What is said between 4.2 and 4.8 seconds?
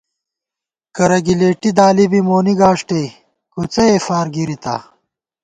گِرِتا